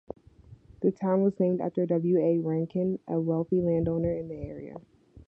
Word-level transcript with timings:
This 0.81 0.95
town 0.95 1.21
was 1.21 1.39
named 1.39 1.61
after 1.61 1.85
W. 1.85 2.17
A. 2.19 2.39
Rankin, 2.39 2.97
a 3.07 3.19
wealthy 3.21 3.61
landowner 3.61 4.15
in 4.17 4.29
the 4.29 4.35
area. 4.41 4.77